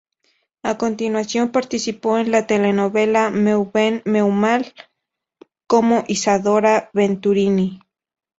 A 0.63 0.79
continuación 0.79 1.51
participó 1.51 2.17
en 2.17 2.31
la 2.31 2.47
telenovela 2.47 3.29
"Meu 3.29 3.69
Bem, 3.71 4.01
Meu 4.03 4.29
Mal", 4.31 4.73
como 5.67 6.03
Isadora 6.07 6.89
Venturini. 6.91 7.79